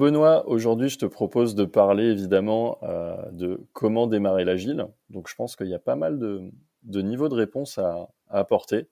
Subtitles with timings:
[0.00, 4.86] Benoît, aujourd'hui je te propose de parler évidemment euh, de comment démarrer l'agile.
[5.10, 8.88] Donc je pense qu'il y a pas mal de, niveaux de réponse à, apporter.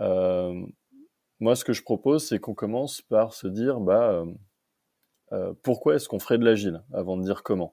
[0.00, 0.66] Euh,
[1.38, 4.24] moi ce que je propose c'est qu'on commence par se dire bah,
[5.30, 7.72] euh, pourquoi est-ce qu'on ferait de l'agile avant de dire comment?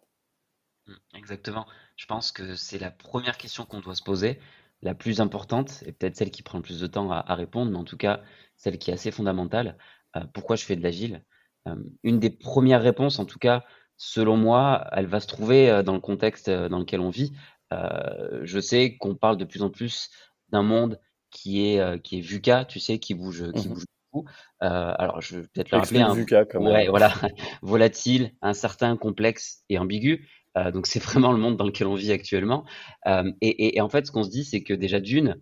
[0.86, 1.66] Mmh, exactement.
[1.96, 4.40] Je pense que c'est la première question qu'on doit se poser,
[4.84, 7.72] la plus importante et peut-être celle qui prend le plus de temps à, à, répondre,
[7.72, 8.22] mais en tout cas
[8.58, 9.76] celle qui est assez fondamentale.
[10.36, 11.24] pourquoi je fais de l'agile?
[12.04, 13.64] Une des premières réponses, en tout cas,
[13.98, 17.34] selon moi, elle va se trouver dans le contexte dans lequel on vit.
[17.72, 20.10] je sais qu'on parle de plus en plus
[20.50, 21.00] d'un monde
[21.32, 24.28] qui est qui est VUCA, tu sais, qui bouge, qui mmh bouge beaucoup.
[24.60, 26.02] alors, je vais peut-être le rappeler.
[26.02, 26.74] Un, VUCA, quand même.
[26.74, 27.14] Ouais, voilà,
[27.62, 30.28] volatile, incertain, complexe et ambigu.
[30.74, 32.66] donc, c'est vraiment le monde dans lequel on vit actuellement.
[33.42, 35.38] Et, et, en fait, ce qu'on se dit, c'est que déjà d'une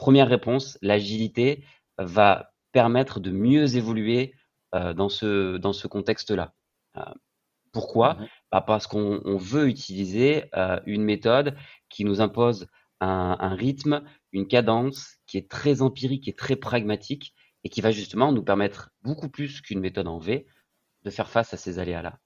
[0.00, 1.62] première réponse, l'agilité
[1.98, 4.39] va permettre de mieux évoluer euh,
[4.72, 6.54] dans ce, dans ce contexte-là.
[6.96, 7.02] Euh,
[7.72, 8.14] pourquoi?
[8.14, 11.56] Mmh bah Parce qu'on veut utiliser euh, une méthode
[11.88, 12.66] qui nous impose
[13.00, 17.32] un, un, rythme, une cadence qui est très empirique et très pragmatique
[17.62, 20.46] et qui va justement nous permettre beaucoup plus qu'une méthode en V
[21.04, 22.18] de faire face à ces aléas-là.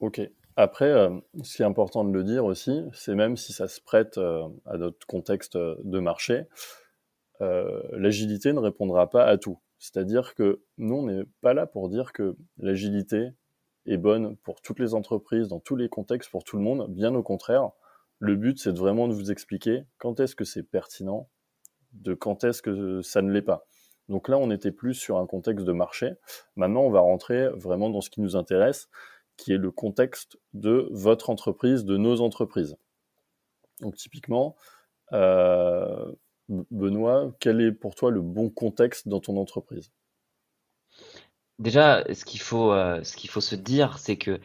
[0.00, 0.20] Ok.
[0.56, 1.08] Après,
[1.42, 4.76] ce qui est important de le dire aussi, c'est même si ça se prête à
[4.76, 6.44] notre contexte de marché,
[7.40, 9.58] l'agilité ne répondra pas à tout.
[9.80, 13.30] C'est-à-dire que nous, on n'est pas là pour dire que l'agilité
[13.86, 16.86] est bonne pour toutes les entreprises, dans tous les contextes, pour tout le monde.
[16.90, 17.70] Bien au contraire,
[18.18, 21.30] le but, c'est vraiment de vous expliquer quand est-ce que c'est pertinent,
[21.92, 23.66] de quand est-ce que ça ne l'est pas.
[24.10, 26.12] Donc là, on était plus sur un contexte de marché.
[26.56, 28.90] Maintenant, on va rentrer vraiment dans ce qui nous intéresse,
[29.38, 32.76] qui est le contexte de votre entreprise, de nos entreprises.
[33.80, 34.56] Donc typiquement,
[35.14, 36.12] euh,
[36.70, 39.92] Benoît, quel est pour toi le bon contexte dans ton entreprise?
[41.58, 44.40] Déjà, ce qu'il faut, euh, ce qu'il faut se dire, c'est que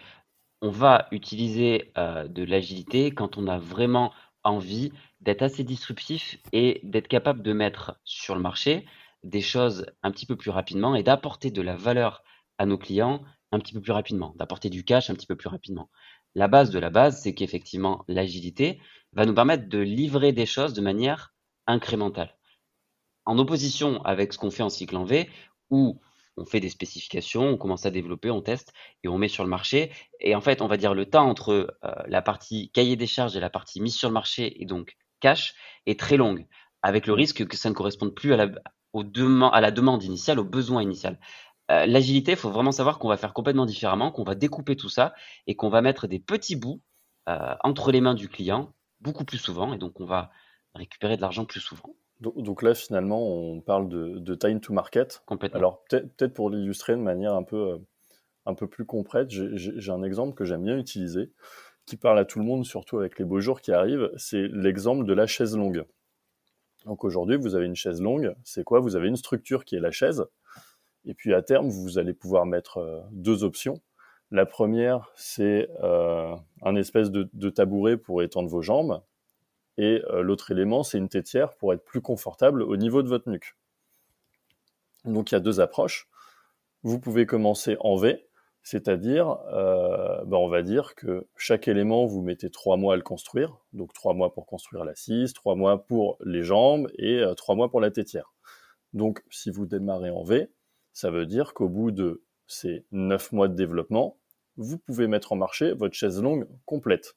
[0.61, 6.79] on va utiliser euh, de l'agilité quand on a vraiment envie d'être assez disruptif et
[6.83, 8.85] d'être capable de mettre sur le marché
[9.23, 12.23] des choses un petit peu plus rapidement et d'apporter de la valeur
[12.57, 15.49] à nos clients un petit peu plus rapidement, d'apporter du cash un petit peu plus
[15.49, 15.89] rapidement.
[16.35, 18.79] La base de la base, c'est qu'effectivement, l'agilité
[19.13, 21.34] va nous permettre de livrer des choses de manière
[21.67, 22.35] incrémental.
[23.25, 25.29] En opposition avec ce qu'on fait en cycle en V,
[25.69, 25.99] où
[26.37, 29.49] on fait des spécifications, on commence à développer, on teste et on met sur le
[29.49, 29.91] marché.
[30.19, 33.35] Et en fait, on va dire le temps entre euh, la partie cahier des charges
[33.35, 35.55] et la partie mise sur le marché et donc cash
[35.85, 36.45] est très longue,
[36.81, 38.49] avec le risque que ça ne corresponde plus à la,
[38.93, 39.03] au
[39.51, 41.19] à la demande initiale, au besoin initial.
[41.71, 44.89] Euh, l'agilité, il faut vraiment savoir qu'on va faire complètement différemment, qu'on va découper tout
[44.89, 45.13] ça
[45.47, 46.81] et qu'on va mettre des petits bouts
[47.27, 49.73] euh, entre les mains du client beaucoup plus souvent.
[49.73, 50.31] Et donc, on va
[50.75, 51.95] récupérer de l'argent plus souvent.
[52.21, 55.21] Donc, là, finalement, on parle de, time to market.
[55.25, 55.57] Complètement.
[55.57, 57.77] Alors peut-être pour l'illustrer de manière un peu, euh,
[58.45, 61.31] un peu plus concrète, j'ai un exemple que j'aime bien utiliser,
[61.85, 65.05] qui parle à tout le monde, surtout avec les beaux jours qui arrivent, c'est l'exemple
[65.05, 65.85] de la chaise longue.
[66.85, 68.79] Donc aujourd'hui, vous avez une chaise longue, c'est quoi?
[68.79, 70.25] Vous avez une structure qui est la chaise,
[71.03, 73.81] et puis à terme, vous allez pouvoir mettre euh, deux options.
[74.31, 79.01] La première, c'est euh, un espèce de, de tabouret pour étendre vos jambes,
[79.77, 83.29] et euh, l'autre élément, c'est une tétière pour être plus confortable au niveau de votre
[83.29, 83.55] nuque.
[85.03, 86.09] Donc il y a deux approches.
[86.83, 88.27] Vous pouvez commencer en V,
[88.63, 93.03] c'est-à-dire, euh, ben, on va dire que chaque élément, vous mettez trois mois à le
[93.03, 93.57] construire.
[93.73, 97.69] Donc trois mois pour construire l'assise, trois mois pour les jambes et euh, trois mois
[97.69, 98.33] pour la tétière.
[98.93, 100.51] Donc si vous démarrez en V,
[100.93, 104.17] ça veut dire qu'au bout de ces neuf mois de développement,
[104.57, 107.15] vous pouvez mettre en marché votre chaise longue complète.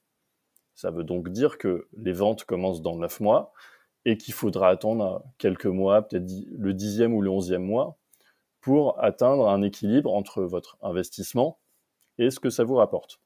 [0.79, 3.53] Ça veut donc dire que les ventes commencent dans 9 mois
[4.05, 7.99] et qu'il faudra attendre quelques mois, peut-être le dixième ou le onzième mois,
[8.61, 11.59] pour atteindre un équilibre entre votre investissement
[12.19, 13.21] et ce que ça vous rapporte.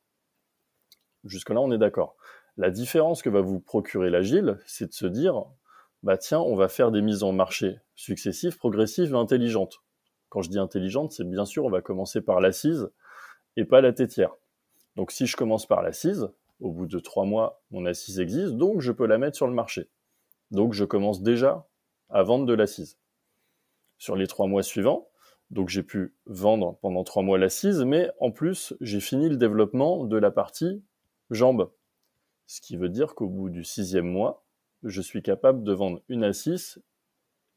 [1.25, 2.17] Jusque-là, on est d'accord.
[2.57, 5.45] La différence que va vous procurer l'agile, c'est de se dire,
[6.03, 9.83] bah tiens, on va faire des mises en marché successives, progressives et intelligentes.
[10.31, 12.89] Quand je dis intelligente, c'est bien sûr, on va commencer par l'assise
[13.59, 14.35] et pas la tétière.
[14.97, 16.31] Donc si je commence par l'assise,
[16.63, 19.53] au bout de trois mois, mon assise existe, donc je peux la mettre sur le
[19.53, 19.91] marché.
[20.51, 21.69] Donc je commence déjà
[22.09, 22.99] à vendre de l'assise.
[23.99, 25.09] sur les trois mois suivants.
[25.51, 30.05] Donc j'ai pu vendre pendant trois mois l'assise, mais en plus, j'ai fini le développement
[30.05, 30.83] de la partie
[31.31, 31.71] jambes.
[32.47, 34.45] Ce qui veut dire qu'au bout du sixième mois,
[34.83, 36.83] je suis capable de vendre une assise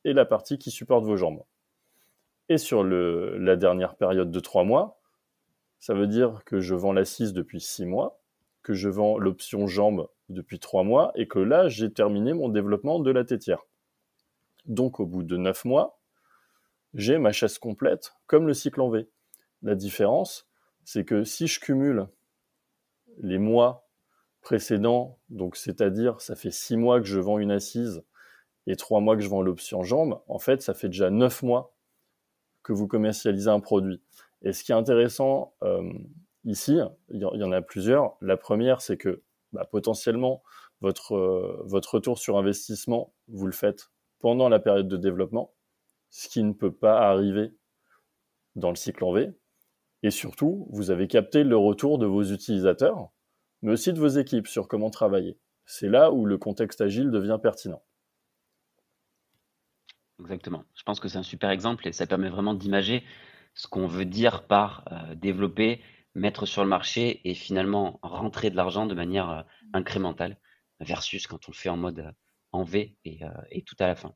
[0.03, 1.43] et la partie qui supporte vos jambes.
[2.49, 4.99] Et sur la dernière période de trois mois,
[5.79, 8.21] ça veut dire que je vends l'assise depuis six mois,
[8.65, 12.99] que je vends l'option jambes depuis trois mois et que là, j'ai terminé mon développement
[12.99, 13.61] de la tétière.
[14.65, 16.01] Donc, au bout de neuf mois,
[16.95, 19.07] j'ai ma chaise complète comme le cycle en V.
[19.61, 20.47] La différence,
[20.83, 22.07] c'est que si je cumule
[23.19, 23.87] les mois
[24.41, 28.03] précédents, donc c'est-à-dire ça fait six mois que je vends une assise
[28.65, 31.75] et trois mois que je vends l'option jambe, en fait, ça fait déjà neuf mois
[32.63, 34.01] que vous commercialisez un produit.
[34.41, 35.93] Et ce qui est intéressant euh,
[36.45, 36.77] ici,
[37.09, 38.15] il y, en a plusieurs.
[38.21, 40.43] La première, c'est que bah, potentiellement,
[40.81, 45.53] votre, euh, votre retour sur investissement, vous le faites pendant la période de développement,
[46.09, 47.53] ce qui ne peut pas arriver
[48.55, 49.33] dans le cycle en V.
[50.03, 53.09] Et surtout, vous avez capté le retour de vos utilisateurs,
[53.61, 55.39] mais aussi de vos équipes sur comment travailler.
[55.65, 57.81] C'est là où le contexte agile devient pertinent.
[60.19, 60.63] Exactement.
[60.75, 63.03] Je pense que c'est un super exemple et ça permet vraiment d'imager
[63.53, 65.81] ce qu'on veut dire par euh, développer,
[66.15, 69.41] mettre sur le marché et finalement rentrer de l'argent de manière euh,
[69.73, 70.37] incrémentale
[70.79, 72.11] versus quand on le fait en mode euh,
[72.51, 73.19] en V et,
[73.65, 74.13] tout à la fin.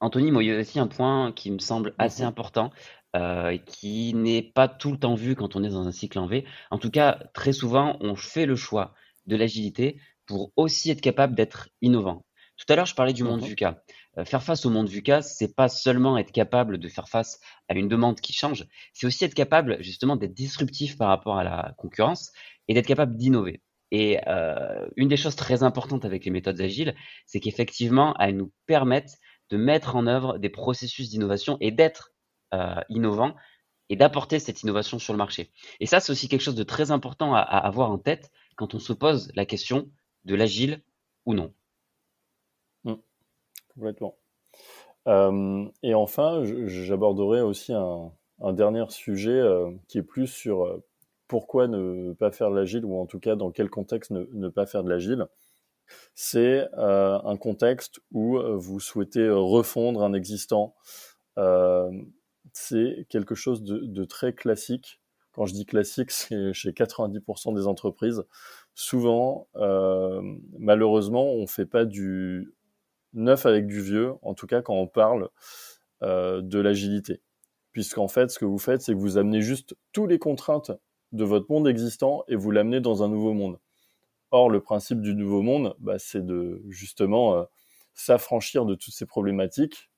[0.00, 2.28] Anthony, moi, il y a aussi un point qui me semble assez mhm.
[2.28, 2.70] important
[3.14, 6.26] et qui n'est pas tout le temps vu quand on est dans un cycle en
[6.26, 6.44] V.
[6.70, 8.92] En tout cas, très souvent, on fait le choix
[9.26, 12.26] de l'agilité pour aussi être capable d'être innovant.
[12.58, 13.48] Tout à l'heure, je parlais du monde mhm.
[13.48, 13.82] VUCA.
[14.18, 17.74] Euh, faire face au monde VUCA, c'est pas seulement être capable de faire face à
[17.74, 21.74] une demande qui change, c'est aussi être capable justement d'être disruptif par rapport à la
[21.78, 22.32] concurrence
[22.66, 23.62] et d'être capable d'innover.
[23.90, 26.94] Et euh, une des choses très importantes avec les méthodes agiles,
[27.26, 29.18] c'est qu'effectivement, elles nous permettent
[29.50, 32.12] de mettre en œuvre des processus d'innovation et d'être
[32.52, 33.34] euh, innovant
[33.88, 35.50] et d'apporter cette innovation sur le marché.
[35.80, 38.78] Et ça, c'est aussi quelque chose de très important à avoir en tête quand on
[38.78, 39.90] se pose la question
[40.24, 40.82] de l'agile
[41.24, 41.54] ou non.
[43.78, 44.16] Complètement.
[45.06, 48.12] Euh, et enfin, j'aborderai aussi un,
[48.52, 50.84] dernier sujet euh, qui est plus sur euh,
[51.28, 54.66] pourquoi ne pas faire de l'agile, ou en tout cas dans quel contexte ne, pas
[54.66, 55.26] faire de l'agile.
[56.14, 60.74] C'est un contexte où vous souhaitez refondre un existant.
[62.52, 65.00] c'est quelque chose de, de, très classique.
[65.32, 68.24] Quand je dis classique, c'est chez 90% des entreprises.
[68.74, 69.48] Souvent,
[70.58, 72.52] malheureusement, on ne fait pas du
[73.18, 75.28] neuf avec du vieux, en tout cas quand on parle
[76.02, 77.22] euh, de l'agilité.
[77.72, 80.72] Puisqu'en fait, ce que vous faites, c'est que vous amenez juste toutes les contraintes
[81.12, 83.58] de votre monde existant et vous l'amenez dans un nouveau monde.
[84.30, 87.44] Or, le principe du nouveau monde, bah, c'est de justement euh,
[87.94, 89.90] s'affranchir de toutes ces problématiques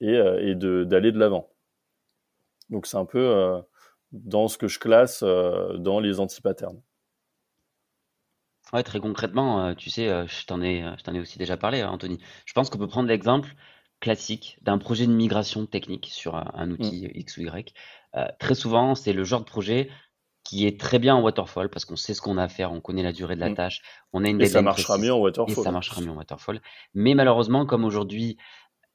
[0.00, 1.50] et, euh, d'aller de l'avant.
[2.70, 3.62] Donc c'est un peu
[4.12, 6.82] dans ce que je classe dans les anti-patterns.
[8.72, 11.56] Ouais, très concrètement, euh, tu sais, euh, je t'en ai, je t'en ai aussi déjà
[11.56, 12.18] parlé, hein, Anthony.
[12.44, 13.54] Je pense qu'on peut prendre l'exemple
[14.00, 16.72] classique d'un projet de migration technique sur un, mmh.
[16.72, 17.74] outil X ou Y.
[18.14, 19.90] Euh, très souvent, c'est le genre de projet
[20.44, 22.80] qui est très bien en waterfall parce qu'on sait ce qu'on a à faire, on
[22.80, 23.54] connaît la durée de la mmh.
[23.54, 23.82] tâche,
[24.12, 25.58] on a une Et ça marchera mieux en waterfall.
[25.58, 26.60] et ça marchera mieux en waterfall.
[26.94, 28.36] Mais malheureusement, comme aujourd'hui,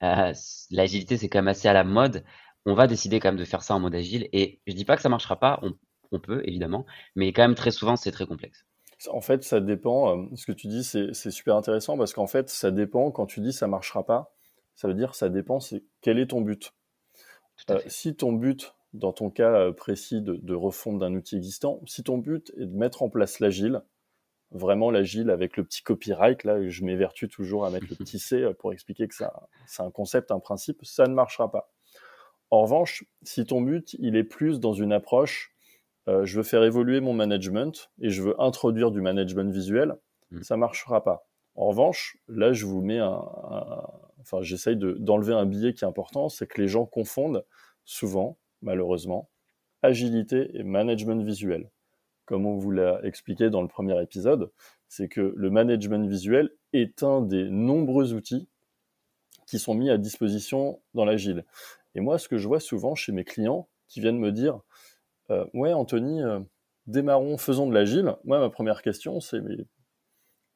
[0.01, 2.23] l'agilité, c'est quand même assez à la mode,
[2.65, 4.29] on va décider quand même de faire ça en mode agile.
[4.33, 5.73] Et je dis pas que ça marchera pas, on,
[6.11, 8.65] on peut évidemment, mais quand même très souvent, c'est très complexe.
[9.09, 10.17] En fait, ça dépend.
[10.17, 13.11] Euh, ce que tu dis, c'est super intéressant parce qu'en fait, ça dépend.
[13.11, 14.33] Quand tu dis ça marchera pas,
[14.75, 15.59] ça veut dire ça dépend.
[15.59, 16.73] C'est quel est ton but.
[17.69, 21.81] Euh, si ton but, dans ton cas euh, précis de, de refondre d'un outil existant,
[21.85, 23.81] si ton but est de mettre en place l'agile,
[24.51, 28.45] vraiment l'agile avec le petit copyright, là, je m'évertue toujours à mettre le petit C
[28.59, 31.71] pour expliquer que c'est un concept, un principe, ça ne marchera pas.
[32.49, 35.52] En revanche, si ton but, il est plus dans une approche
[36.07, 39.95] euh, je veux faire évoluer mon management et je veux introduire du management visuel,
[40.31, 40.43] ça mm.
[40.43, 41.25] ça marchera pas.
[41.55, 43.21] En revanche, là, je vous mets un,
[44.21, 47.45] enfin, j'essaye d'enlever un billet qui est important, c'est que les gens confondent
[47.85, 49.29] souvent, malheureusement,
[49.81, 51.69] agilité et management visuel.
[52.25, 54.51] Comme on vous l'a expliqué dans le premier épisode,
[54.87, 58.47] c'est que le management visuel est un des nombreux outils
[59.45, 61.45] qui sont mis à disposition dans l'agile.
[61.95, 64.61] Et moi, ce que je vois souvent chez mes clients qui viennent me dire,
[65.33, 66.39] euh, ouais, Anthony, euh,
[66.87, 68.15] démarrons, faisons de l'agile.
[68.23, 69.41] Moi, ma première question, c'est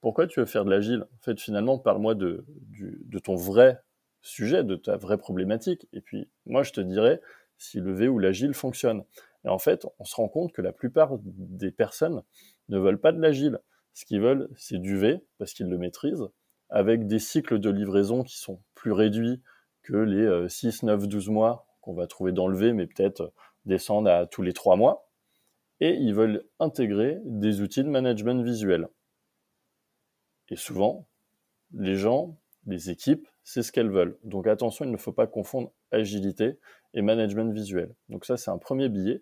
[0.01, 1.03] pourquoi tu veux faire de l'agile?
[1.03, 3.81] En fait, finalement, parle-moi de, de ton vrai
[4.21, 5.87] sujet, de ta vraie problématique.
[5.93, 7.21] Et puis, moi, je te dirais
[7.57, 9.03] si le V ou l'agile fonctionne.
[9.45, 12.21] Et en fait, on se rend compte que la plupart des personnes
[12.69, 13.59] ne veulent pas de l'agile.
[13.93, 16.27] Ce qu'ils veulent, c'est du V, parce qu'ils le maîtrisent,
[16.69, 19.41] avec des cycles de livraison qui sont plus réduits
[19.81, 23.31] que les 6, 9, 12 mois qu'on va trouver dans le V, mais peut-être
[23.67, 25.09] descendre à tous les 3 mois.
[25.79, 28.87] Et ils veulent intégrer des outils de management visuel.
[30.49, 31.07] Et souvent,
[31.73, 34.17] les gens, les équipes, c'est ce qu'elles veulent.
[34.23, 36.59] Donc attention, il ne faut pas confondre agilité
[36.93, 37.93] et management visuel.
[38.09, 39.21] Donc ça, c'est un premier billet.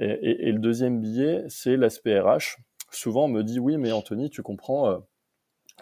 [0.00, 2.58] Et, le deuxième billet, c'est l'aspect RH.
[2.92, 4.98] Souvent, on me dit, oui, mais Anthony, tu comprends, euh,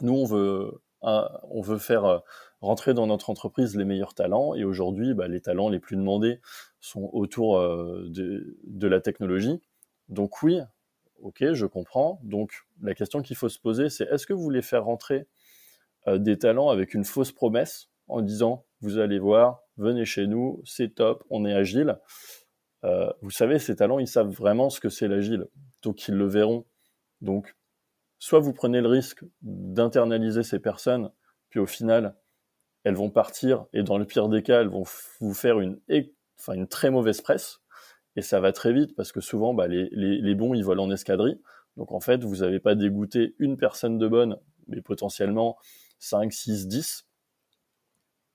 [0.00, 2.18] nous, on veut, on veut faire euh,
[2.66, 4.54] rentrer dans notre entreprise les meilleurs talents.
[4.54, 6.40] Et aujourd'hui, bah, les talents les plus demandés
[6.80, 9.60] sont autour euh, de, la technologie.
[10.08, 10.60] Donc oui,
[11.20, 12.20] ok, je comprends.
[12.22, 15.26] Donc la question qu'il faut se poser, c'est est-ce que vous voulez faire rentrer
[16.08, 20.94] des talents avec une fausse promesse en disant, vous allez voir, venez chez nous, c'est
[20.94, 21.98] top, on est agile.
[22.84, 25.46] Euh, vous savez, ces talents, ils savent vraiment ce que c'est l'agile,
[25.82, 26.66] donc ils le verront.
[27.20, 27.56] Donc,
[28.18, 31.10] soit vous prenez le risque d'internaliser ces personnes,
[31.48, 32.16] puis au final,
[32.86, 34.84] elles vont partir, et dans le pire des cas, elles vont
[35.18, 35.76] vous faire une,
[36.68, 37.58] très mauvaise presse,
[38.14, 41.40] et ça va très vite, parce que souvent, bah, les, bons, ils volent en escadrille.
[41.76, 44.38] Donc en fait, vous n'avez pas dégoûté une personne de bonne,
[44.68, 45.56] mais potentiellement
[45.98, 47.08] 5, 6, 10.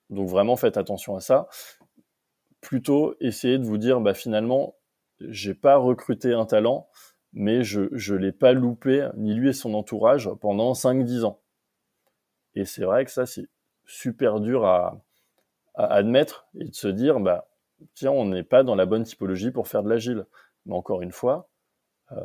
[0.09, 1.47] Donc vraiment, faites attention à ça
[2.59, 4.75] plutôt essayer de vous dire, bah, finalement,
[5.21, 6.89] j'ai pas recruté un talent,
[7.31, 11.39] mais je ne l'ai pas loupé, ni lui et son entourage, pendant 5-10 ans.
[12.53, 13.47] Et c'est vrai que ça, c'est
[13.91, 15.01] super dur à,
[15.75, 17.47] admettre et de se dire, bah,
[17.93, 20.25] tiens, on n'est pas dans la bonne typologie pour faire de l'agile.
[20.65, 21.49] Mais encore une fois,
[22.11, 22.17] euh,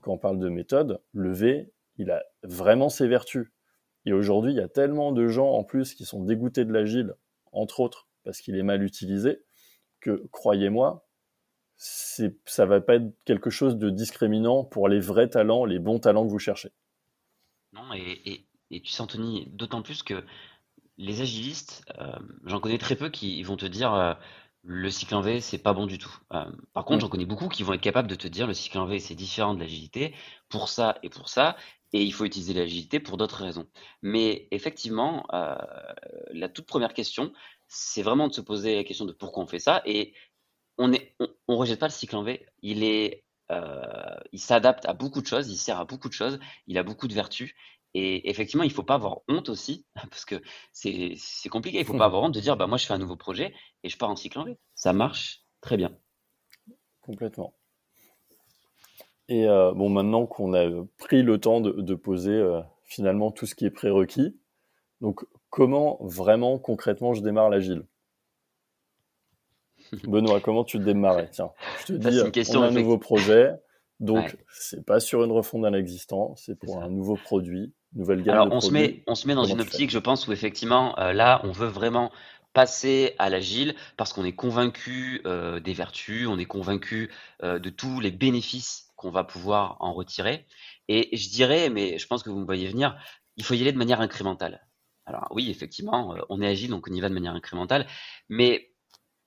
[0.00, 3.50] quand on parle de méthode, le V, il a vraiment ses vertus.
[4.04, 7.14] Et aujourd'hui, il y a tellement de gens en plus qui sont dégoûtés de l'agile,
[7.52, 9.42] entre autres parce qu'il est mal utilisé,
[10.00, 11.06] que, croyez-moi,
[11.76, 16.24] ça va pas être quelque chose de discriminant pour les vrais talents, les bons talents
[16.24, 16.70] que vous cherchez.
[17.72, 20.24] Non, et, tu sais, Anthony, d'autant plus que
[21.02, 24.14] les agilistes, euh, j'en connais très peu qui vont te dire euh,
[24.62, 26.16] le cycle en V, c'est pas bon du tout.
[26.32, 28.78] Euh, par contre, j'en connais beaucoup qui vont être capables de te dire le cycle
[28.78, 30.14] en V, c'est différent de l'agilité
[30.48, 31.56] pour ça et pour ça,
[31.92, 33.66] et il faut utiliser l'agilité pour d'autres raisons.
[34.00, 37.32] Mais effectivement, la toute première question,
[37.66, 39.82] c'est vraiment de se poser la question de pourquoi on fait ça.
[39.84, 40.14] Et
[40.78, 40.98] on ne
[41.48, 42.46] on, rejette pas le cycle en V.
[42.62, 43.82] Il est, euh,
[44.32, 47.08] il s'adapte à beaucoup de choses, il sert à beaucoup de choses, il a beaucoup
[47.08, 47.54] de vertus.
[47.94, 50.36] Et effectivement, il ne faut pas avoir honte aussi, parce que
[50.72, 51.78] c'est compliqué.
[51.78, 53.54] Il ne faut pas avoir honte de dire, bah, moi, je fais un nouveau projet
[53.82, 54.58] et je pars en cycle en V.
[54.74, 55.96] Ça marche très bien.
[57.00, 57.54] Complètement.
[59.28, 60.68] Et euh, bon, maintenant qu'on a
[60.98, 64.36] pris le temps de, poser euh, finalement tout ce qui est prérequis,
[65.00, 67.86] donc comment vraiment concrètement je démarre l'agile?
[70.04, 71.30] Benoît, comment tu démarrais?
[71.30, 73.52] Tiens, je te dis, on a un nouveau projet,
[74.00, 78.34] donc c'est pas sur une refonte d'un existant, c'est pour un nouveau produit, nouvelle gamme.
[78.34, 81.12] Alors on se met, on se met dans une optique, je pense, où effectivement euh,
[81.12, 82.10] là, on veut vraiment
[82.52, 87.10] passer à l'agile parce qu'on est convaincu euh, des vertus, on est convaincu
[87.42, 90.46] euh, de tous les bénéfices qu'on va pouvoir en retirer.
[90.88, 92.96] Et je dirais, mais je pense que vous me voyez venir,
[93.36, 94.66] il faut y aller de manière incrémentale.
[95.06, 97.86] Alors oui, effectivement, on est agile, donc on y va de manière incrémentale,
[98.28, 98.70] mais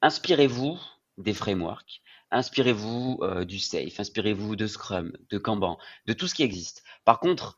[0.01, 0.79] inspirez-vous
[1.17, 6.43] des frameworks, inspirez-vous euh, du Safe, inspirez-vous de Scrum, de Kanban, de tout ce qui
[6.43, 6.83] existe.
[7.03, 7.57] Par contre,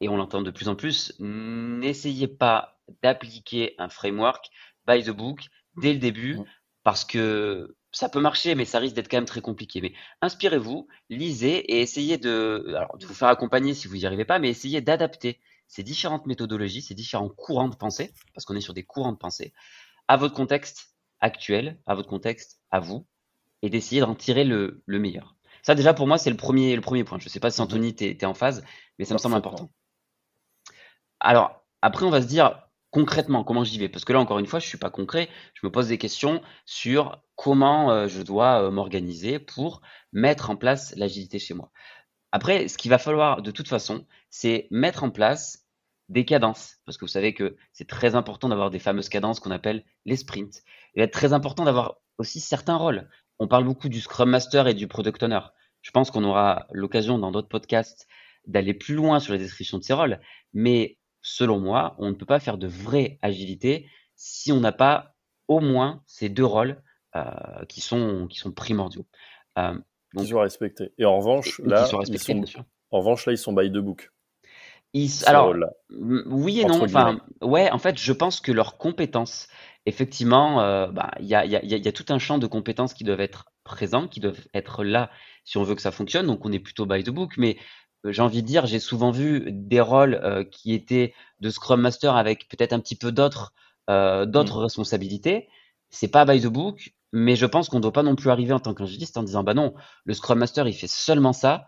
[0.00, 4.50] et on l'entend de plus en plus, n'essayez pas d'appliquer un framework
[4.86, 6.44] by the book dès le début, mmh.
[6.82, 9.80] parce que ça peut marcher, mais ça risque d'être quand même très compliqué.
[9.80, 9.92] Mais
[10.22, 14.48] inspirez-vous, lisez et essayez de, de vous faire accompagner si vous n'y arrivez pas, mais
[14.48, 15.40] essayez d'adapter
[15.70, 19.18] ces différentes méthodologies, ces différents courants de pensée, parce qu'on est sur des courants de
[19.18, 19.52] pensée,
[20.08, 23.06] à votre contexte actuel, à votre contexte, à vous,
[23.62, 25.36] et d'essayer d'en tirer le, meilleur.
[25.62, 27.18] Ça, déjà, pour moi, c'est le premier, le premier point.
[27.18, 27.66] Je ne sais pas si mhm.
[27.66, 28.64] Anthony, tu es, en phase,
[28.98, 29.70] mais ça me semble important.
[31.20, 33.88] Alors, après, on va se dire concrètement comment j'y vais.
[33.88, 35.28] Parce que là, encore une fois, je ne suis pas concret.
[35.54, 40.56] Je me pose des questions sur comment euh, je dois euh, m'organiser pour mettre en
[40.56, 41.70] place l'agilité chez moi.
[42.32, 45.66] Après, ce qu'il va falloir de toute façon, c'est mettre en place
[46.08, 49.52] des cadences, parce que vous savez que c'est très important d'avoir des fameuses cadences qu'on
[49.52, 50.62] appelle les sprints.
[50.94, 53.08] Il va être très important d'avoir aussi certains rôles.
[53.38, 55.40] On parle beaucoup du Scrum Master et du Product Owner.
[55.82, 58.08] Je pense qu'on aura l'occasion dans d'autres podcasts
[58.46, 60.20] d'aller plus loin sur la description de ces rôles,
[60.52, 65.14] mais selon moi, on ne peut pas faire de vraie agilité si on n'a pas
[65.48, 66.82] au moins ces deux rôles
[67.16, 69.06] euh, qui, sont, qui sont primordiaux.
[69.58, 69.74] Euh,
[70.14, 70.92] donc, qui soient respectés.
[70.98, 72.44] Et en revanche, là, ils sont,
[72.90, 74.12] en revanche, là, ils sont by the book.
[75.26, 75.54] alors,
[75.90, 76.82] oui et non.
[76.82, 79.48] Enfin, ouais, en fait, je pense que leurs compétences,
[79.86, 82.94] effectivement, euh, bah, il y, a, y, a, y, a, tout un champ de compétences
[82.94, 85.10] qui doivent être présents, qui doivent être là
[85.44, 86.26] si on veut que ça fonctionne.
[86.26, 87.34] Donc, on est plutôt by the book.
[87.38, 87.56] Mais
[88.04, 92.16] j'ai envie de dire, j'ai souvent vu des rôles euh, qui étaient de Scrum Master
[92.16, 93.52] avec peut-être un petit peu d'autres
[93.88, 94.62] d'autres mmh.
[94.62, 95.48] responsabilités.
[95.88, 98.52] c'est pas by the book, mais je pense qu'on ne doit pas non plus arriver
[98.52, 101.66] en tant qu'ingénieur en disant bah non, le Scrum Master il fait seulement ça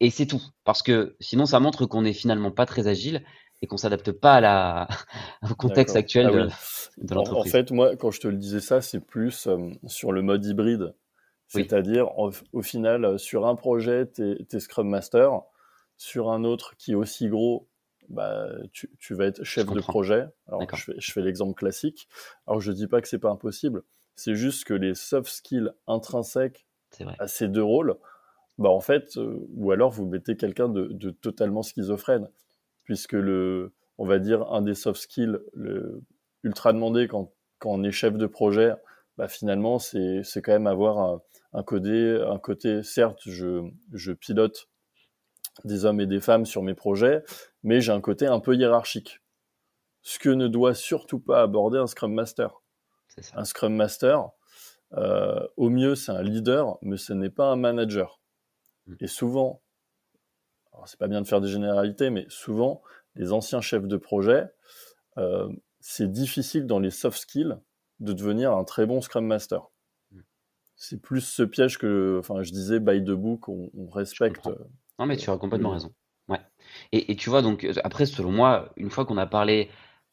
[0.00, 0.42] et c'est tout.
[0.64, 3.24] Parce que sinon ça montre qu'on n'est finalement pas très agile
[3.62, 4.88] et qu'on s'adapte pas à la,
[5.50, 6.48] au contexte actuel ah
[6.98, 7.52] de, l'entreprise.
[7.52, 10.44] En, fait, moi, quand je te le disais ça, c'est plus euh, sur le mode
[10.44, 10.94] hybride.
[11.48, 15.42] C'est-à-dire, au, final, euh, sur un projet, tu es, Scrum Master,
[15.96, 17.68] sur un autre qui est aussi gros,
[18.08, 20.26] bah, tu, tu vas être chef de projet.
[20.48, 22.08] Alors, je fais, je fais l'exemple classique.
[22.46, 23.82] Alors, je dis pas que c'est pas impossible.
[24.16, 26.66] C'est juste que les soft skills intrinsèques
[27.18, 27.96] à ces deux rôles,
[28.58, 32.28] bah, en fait, euh, ou alors vous mettez quelqu'un de, de, totalement schizophrène
[32.84, 36.02] puisque le, on va dire, un des soft skills le,
[36.44, 38.74] ultra demandé quand, quand on est chef de projet,
[39.16, 41.22] bah finalement, c'est quand même avoir un,
[41.52, 44.68] un, côté, un côté, certes, je, je pilote
[45.64, 47.22] des hommes et des femmes sur mes projets,
[47.62, 49.20] mais j'ai un côté un peu hiérarchique.
[50.02, 52.60] Ce que ne doit surtout pas aborder un Scrum Master.
[53.34, 54.30] Un Scrum Master,
[54.94, 58.20] euh, au mieux, c'est un leader, mais ce n'est pas un manager.
[58.86, 58.94] Mm.
[59.00, 59.62] Et souvent,
[60.86, 62.82] c'est pas bien de faire des généralités, mais souvent,
[63.14, 64.48] les anciens chefs de projet,
[65.18, 65.48] euh,
[65.80, 67.56] c'est difficile dans les soft skills
[68.00, 69.70] de devenir un très bon Scrum Master.
[70.10, 70.20] Mm.
[70.76, 74.48] C'est plus ce piège que, enfin, je disais, by the book, on, respecte.
[74.98, 75.92] Non, mais tu as complètement raison.
[76.28, 76.40] Ouais.
[76.92, 79.70] Et, tu vois, donc, après, selon moi, une fois qu'on a parlé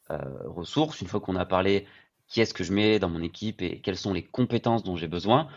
[0.10, 1.88] euh, ressources, une fois qu'on a parlé
[2.28, 5.08] qui est-ce que je mets dans mon équipe et quelles sont les compétences dont j'ai
[5.08, 5.50] besoin,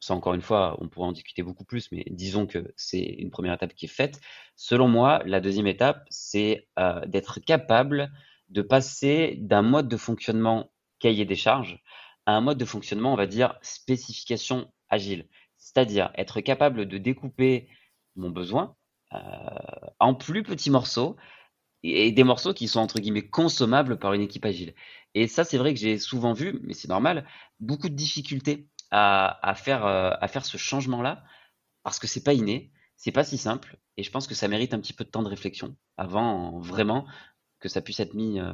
[0.00, 3.30] ça encore une fois, on pourrait en discuter beaucoup plus, mais disons que c'est une
[3.30, 4.20] première étape qui est faite.
[4.56, 8.10] Selon moi, la deuxième étape, c'est euh, d'être capable
[8.48, 11.80] de passer d'un mode de fonctionnement cahier des charges
[12.26, 15.28] à un mode de fonctionnement, on va dire, spécification agile.
[15.56, 17.68] C'est-à-dire être capable de découper
[18.16, 18.74] mon besoin
[19.14, 19.18] euh,
[19.98, 21.16] en plus petits morceaux
[21.82, 24.74] et des morceaux qui sont entre guillemets consommables par une équipe agile.
[25.14, 27.26] Et ça, c'est vrai que j'ai souvent vu, mais c'est normal,
[27.60, 31.24] beaucoup de difficultés à, faire, euh, à faire ce changement-là
[31.82, 34.74] parce que c'est pas inné, c'est pas si simple et je pense que ça mérite
[34.74, 37.06] un petit peu de temps de réflexion avant vraiment
[37.58, 38.52] que ça puisse être mis, euh,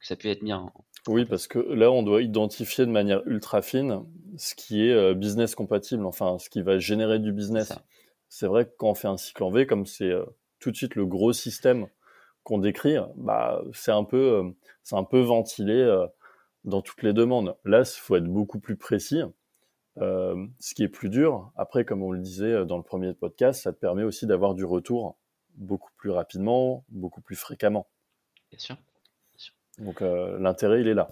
[0.00, 0.72] que ça puisse être mis en.
[1.06, 4.04] Oui, parce que là, on doit identifier de manière ultra fine
[4.36, 7.72] ce qui est business compatible, enfin, ce qui va générer du business.
[8.30, 10.10] C'est vrai que quand on fait un cycle en V, comme c'est
[10.58, 11.88] tout de suite le gros système
[12.44, 16.06] qu'on décrit, bah, c'est un peu, c'est un peu ventilé
[16.64, 17.56] dans toutes les demandes.
[17.64, 19.22] Là, il faut être beaucoup plus précis.
[19.98, 23.12] Euh, ce qui est plus dur, après, comme on le disait euh, dans le premier
[23.12, 25.18] podcast, ça te permet aussi d'avoir du retour
[25.56, 27.88] beaucoup plus rapidement, beaucoup plus fréquemment.
[28.50, 28.76] Bien sûr.
[29.78, 31.08] Donc euh, l'intérêt, il est là.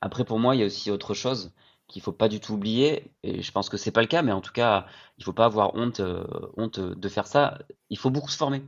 [0.00, 1.52] Après, pour moi, il y a aussi autre chose
[1.90, 4.32] qu'il faut pas du tout oublier, et je pense que c'est pas le cas, mais
[4.32, 4.86] en tout cas,
[5.18, 6.00] il faut pas avoir honte,
[6.56, 7.58] honte de faire ça.
[7.90, 8.62] Il faut beaucoup se former.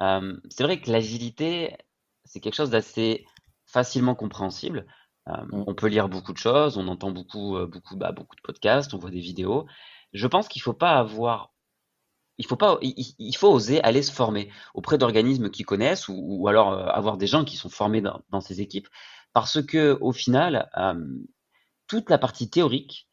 [0.00, 1.76] c'est vrai que l'agilité,
[2.24, 3.26] c'est quelque chose d'assez
[3.66, 4.86] facilement compréhensible.
[5.28, 5.64] Euh, mmh.
[5.66, 8.94] On peut lire beaucoup de choses, on entend beaucoup, euh, beaucoup, bah, beaucoup de podcasts,
[8.94, 9.66] on voit des vidéos.
[10.12, 11.50] Je pense qu'il faut pas avoir
[12.36, 16.72] il faut pas, il, faut oser aller se former auprès d'organismes qui connaissent ou, alors
[16.72, 18.88] euh, avoir des gens qui sont formés dans, ces équipes,
[19.32, 20.68] parce que au final,
[21.86, 23.08] toute la partie théorique,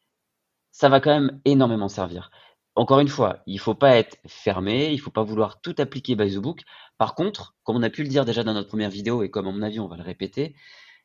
[0.70, 2.30] ça va quand même énormément servir.
[2.74, 6.34] Encore une fois, il faut pas être fermé, il faut pas vouloir tout appliquer by
[6.34, 6.62] the book.
[6.96, 9.46] Par contre, comme on a pu le dire déjà dans notre première vidéo et comme
[9.46, 10.54] à mon avis on va le répéter,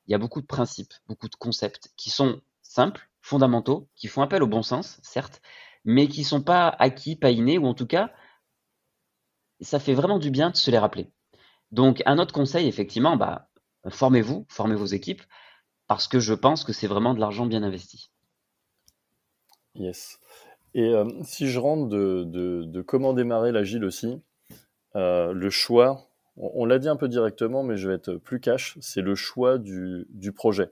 [0.07, 4.21] il y a beaucoup de principes, beaucoup de concepts qui sont simples, fondamentaux, qui font
[4.21, 5.41] appel au bon sens, certes,
[5.83, 8.11] mais qui ne sont pas acquis, pas innés, ou en tout cas,
[9.59, 11.11] ça fait vraiment du bien de se les rappeler.
[11.71, 13.49] Donc, un autre conseil, effectivement, bah,
[13.89, 15.23] formez-vous, formez vos équipes,
[15.87, 18.09] parce que je pense que c'est vraiment de l'argent bien investi.
[19.75, 20.19] Yes.
[20.73, 24.21] Et euh, si je rentre de, comment démarrer l'agile aussi,
[24.95, 28.77] euh, le choix on, l'a dit un peu directement, mais je vais être plus cash,
[28.79, 30.71] c'est le choix du, projet.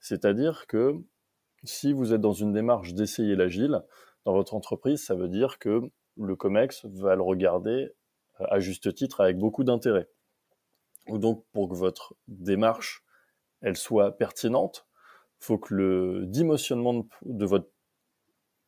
[0.00, 0.94] C'est-à-dire que
[1.62, 3.82] si vous êtes dans une démarche d'essayer l'agile
[4.24, 5.80] dans votre entreprise, ça veut dire que
[6.16, 7.92] le COMEX va le regarder
[8.40, 10.08] euh, à juste titre avec beaucoup d'intérêt.
[11.08, 13.04] Ou donc pour que votre démarche
[13.66, 14.86] elle soit pertinente,
[15.40, 17.04] faut que le dimensionnement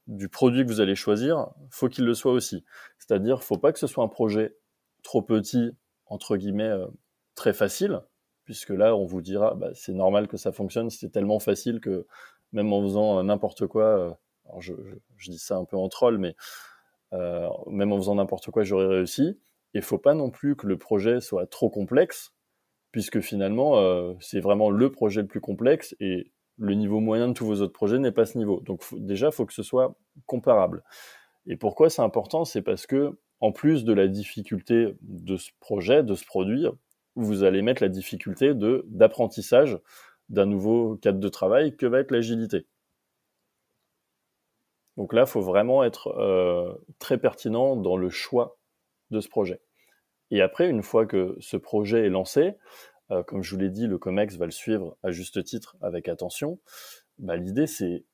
[0.06, 2.64] du produit que vous allez choisir, faut qu'il le soit aussi.
[2.98, 4.56] C'est-à-dire, faut pas que ce soit un projet
[5.02, 5.76] trop petit
[6.08, 6.86] entre guillemets, euh,
[7.34, 8.00] très facile,
[8.44, 12.06] puisque là, on vous dira, bah, c'est normal que ça fonctionne, c'est tellement facile que
[12.52, 14.10] même en faisant euh, n'importe quoi, euh,
[14.58, 14.72] je,
[15.28, 16.34] dis ça un peu en troll, mais
[17.12, 19.38] même en faisant n'importe quoi, j'aurais réussi.
[19.74, 22.34] Il faut pas non plus que le projet soit trop complexe,
[22.98, 27.46] puisque finalement, c'est vraiment le projet le plus complexe et le niveau moyen de tous
[27.46, 28.58] vos autres projets n'est pas ce niveau.
[28.62, 30.82] Donc déjà, il faut que ce soit comparable.
[31.46, 36.02] Et pourquoi c'est important C'est parce que en plus de la difficulté de ce projet,
[36.02, 36.66] de ce produit,
[37.14, 39.78] vous allez mettre la difficulté de d'apprentissage
[40.28, 42.66] d'un nouveau cadre de travail que va être l'agilité.
[44.96, 48.58] Donc là, il faut vraiment être euh, très pertinent dans le choix
[49.12, 49.60] de ce projet.
[50.30, 52.54] Et après, une fois que ce projet est lancé,
[53.10, 56.08] euh, comme je vous l'ai dit, le COMEX va le suivre à juste titre avec
[56.08, 56.58] attention.
[57.18, 58.04] Bah, L'idée, c'est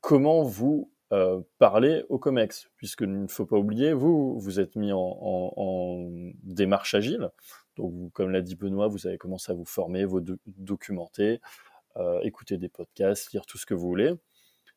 [0.00, 4.76] comment vous euh, parlez au COMEX, puisque il ne faut pas oublier, vous, vous êtes
[4.76, 6.08] mis en,
[6.42, 7.30] démarche agile.
[7.76, 11.40] Donc, comme l'a dit Benoît, vous avez commencé à vous former, vous documenter,
[11.96, 14.14] euh, écouter des podcasts, lire tout ce que vous voulez.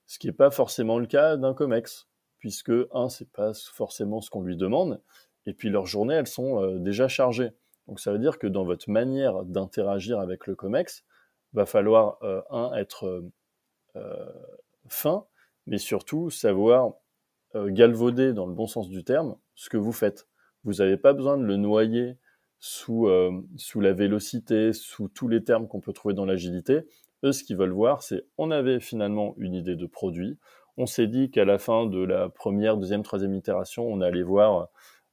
[0.05, 2.07] Ce qui n'est pas forcément le cas d'un COMEX,
[2.39, 5.01] puisque, un, c'est pas forcément ce qu'on lui demande,
[5.45, 7.51] et puis leurs journées, elles sont euh, déjà chargées.
[7.87, 11.03] Donc ça veut dire que dans votre manière d'interagir avec le COMEX,
[11.53, 13.23] va falloir, euh, un, être
[13.95, 14.25] euh,
[14.87, 15.25] fin,
[15.67, 16.93] mais surtout savoir
[17.55, 20.27] galvauder dans le bon sens du terme ce que vous faites.
[20.63, 22.17] Vous n'avez pas besoin de le noyer
[22.57, 23.07] sous,
[23.57, 26.87] sous la vélocité, sous tous les termes qu'on peut trouver dans l'agilité.
[27.23, 30.39] Eux, ce qu'ils veulent voir, c'est on avait finalement une idée de produit.
[30.77, 34.69] On s'est dit qu'à la fin de la première, deuxième, troisième itération, on allait voir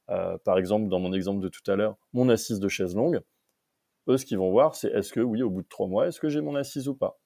[0.07, 3.21] par exemple, dans mon exemple de tout à l'heure, mon assise de chaise longue,
[4.07, 6.19] eux, ce qu'ils vont voir, c'est est-ce que, oui, au bout de trois mois, est-ce
[6.19, 7.19] que j'ai mon assise ou pas?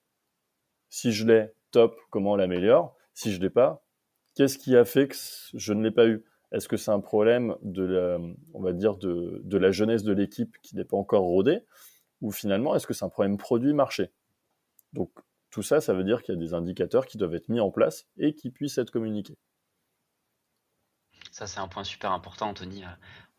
[0.89, 2.95] Si je l'ai, top, comment on l'améliore?
[3.13, 3.85] Si je l'ai pas,
[4.35, 5.15] qu'est-ce qui a fait que
[5.53, 6.23] je ne l'ai pas eu?
[6.51, 8.19] Est-ce que c'est un problème de la,
[8.53, 11.61] on va dire, de la jeunesse de l'équipe qui n'est pas encore rodée?
[12.21, 14.11] Ou finalement, est-ce que c'est un problème produit-marché
[14.93, 15.11] Donc,
[15.49, 17.71] tout ça, ça veut dire qu'il y a des indicateurs qui doivent être mis en
[17.71, 19.37] place et qui puissent être communiqués.
[21.35, 22.85] Ça, c'est un point super important, Anthony.
[22.85, 22.87] Euh,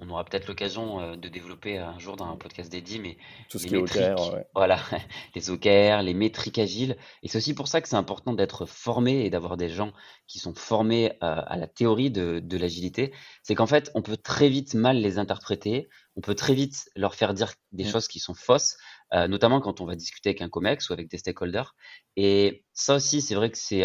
[0.01, 3.17] on aura peut-être l'occasion euh, de développer un jour dans un podcast dédié, mais
[3.49, 4.79] Tout ce qui est OKR, voilà,
[5.35, 6.99] les OKR, les métriques agiles.
[7.23, 9.95] Et c'est aussi pour ça que c'est important d'être formé et d'avoir des gens
[10.27, 13.15] qui sont formés euh, à la théorie de, de l'agilité.
[13.43, 17.15] C'est qu'en fait, on peut très vite mal les interpréter, on peut très vite leur
[17.15, 17.89] faire dire des mmh.
[17.89, 18.77] choses qui sont fausses,
[19.13, 21.75] notamment quand on va discuter avec un COMEX ou avec des stakeholders.
[22.17, 23.85] Et ça aussi, c'est vrai que c'est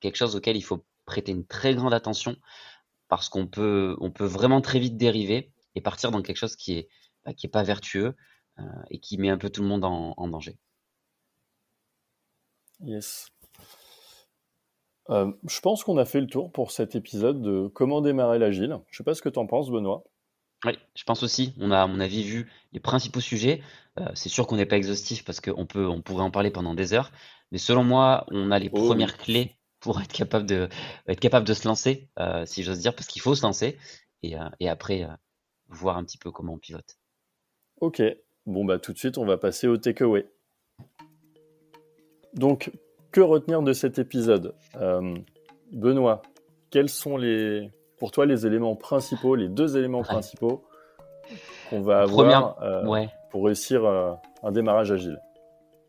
[0.00, 2.36] quelque chose auquel il faut prêter une très grande attention
[3.10, 6.78] parce qu'on peut, on peut vraiment très vite dériver et partir dans quelque chose qui
[6.78, 6.88] est,
[7.24, 8.14] bah, qui est pas vertueux
[8.58, 10.56] euh, et qui met un peu tout le monde en, danger.
[12.78, 13.28] Yes.
[15.10, 18.78] Euh, je pense qu'on a fait le tour pour cet épisode de comment démarrer l'agile.
[18.90, 20.04] Je sais pas ce que tu en penses, Benoît.
[20.64, 21.54] Oui, je pense aussi.
[21.58, 23.60] On a, à mon avis, vu les principaux sujets.
[23.98, 26.74] Euh, c'est sûr qu'on n'est pas exhaustif parce qu'on peut, on pourrait en parler pendant
[26.74, 27.10] des heures.
[27.50, 30.68] Mais selon moi, on a les oh premières clés pour être capable de,
[31.08, 33.78] être capable de se lancer, euh, si j'ose dire, parce qu'il faut se lancer
[34.22, 35.08] et, euh, et après euh,
[35.68, 36.98] voir un petit peu comment on pivote.
[37.80, 38.02] Ok,
[38.46, 40.26] bon bah tout de suite on va passer au takeaway.
[42.34, 42.70] Donc
[43.10, 44.54] que retenir de cet épisode?
[45.72, 46.22] Benoît,
[46.70, 50.64] quels sont les, pour toi les éléments principaux, les deux éléments principaux
[51.70, 52.56] qu'on va avoir
[53.30, 55.18] pour réussir un démarrage agile?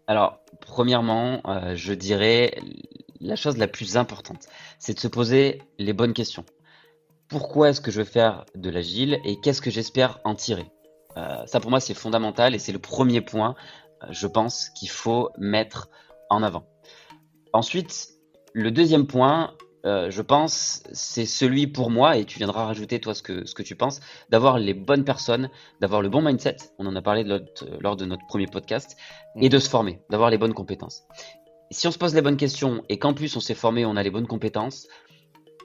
[0.08, 1.42] Alors premièrement,
[1.76, 2.56] je dirais
[3.22, 4.48] la chose la plus importante,
[4.80, 6.44] c'est de se poser les bonnes questions.
[7.30, 10.66] Pourquoi est-ce que je veux faire de l'agile et qu'est-ce que j'espère en tirer?
[11.18, 13.56] Euh, Ça pour moi c'est fondamental et c'est le premier point,
[14.04, 15.90] euh, je pense, qu'il faut mettre
[16.30, 16.66] en avant.
[17.54, 18.10] Ensuite,
[18.54, 19.56] le deuxième point,
[19.86, 23.56] euh, je pense, c'est celui pour moi, et tu viendras rajouter toi ce que, ce
[23.56, 27.24] que tu penses, d'avoir les bonnes personnes, d'avoir le bon mindset, on en a parlé
[27.80, 28.96] lors de notre premier podcast,
[29.36, 31.04] et de se former, d'avoir les bonnes compétences
[31.72, 34.04] si on se pose les bonnes questions et qu'en plus on s'est formé, on a
[34.04, 34.88] les bonnes compétences,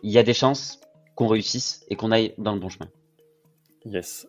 [0.03, 0.81] il y a des chances
[1.17, 2.89] qu'on réussisse et qu'on aille dans le bon chemin.
[3.85, 4.29] Yes.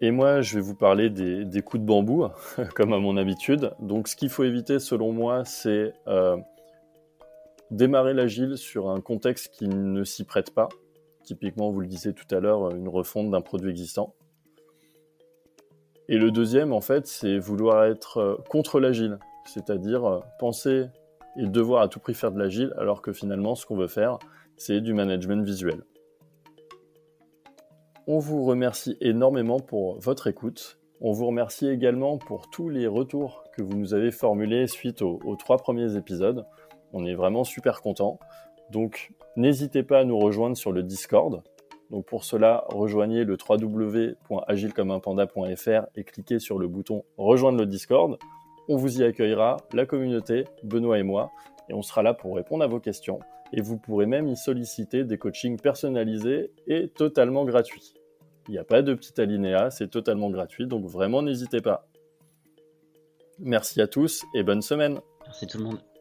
[0.00, 2.26] Et moi, je vais vous parler des, coups de bambou,
[2.74, 3.72] comme à mon habitude.
[3.78, 6.36] Donc, ce qu'il faut éviter, selon moi, c'est euh,
[7.70, 10.68] démarrer l'agile sur un contexte qui ne s'y prête pas.
[11.22, 14.14] Typiquement, vous le disiez tout à l'heure, une refonte d'un produit existant.
[16.08, 20.86] Et le deuxième, en fait, c'est vouloir être euh, contre l'agile c'est-à-dire euh, penser
[21.36, 24.18] et devoir à tout prix faire de l'agile, alors que finalement, ce qu'on veut faire,
[24.56, 25.82] c'est du management visuel.
[28.06, 30.80] On vous remercie énormément pour votre écoute.
[31.00, 35.36] On vous remercie également pour tous les retours que vous nous avez formulés suite aux,
[35.36, 36.44] trois premiers épisodes.
[36.92, 38.18] On est vraiment super contents.
[38.70, 41.44] Donc, n'hésitez pas à nous rejoindre sur le Discord.
[41.90, 48.18] Donc, pour cela, rejoignez le www.agilecommeunpanda.fr et cliquez sur le bouton Rejoindre le Discord.
[48.68, 51.30] On vous y accueillera, la communauté, Benoît et moi,
[51.68, 53.20] et on sera là pour répondre à vos questions.
[53.52, 57.94] Et vous pourrez même y solliciter des coachings personnalisés et totalement gratuits.
[58.48, 61.86] Il n'y a pas de petit alinéa, c'est totalement gratuit, donc vraiment n'hésitez pas.
[63.38, 65.00] Merci à tous et bonne semaine.
[65.26, 65.91] Merci tout le monde.